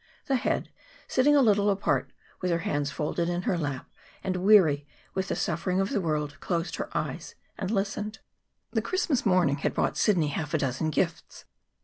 [0.25, 0.69] The Head,
[1.07, 2.11] sitting a little apart
[2.41, 3.87] with her hands folded in her lap
[4.23, 8.17] and weary with the suffering of the world, closed her eyes and listened.
[8.71, 11.45] The Christmas morning had brought Sidney half a dozen gifts.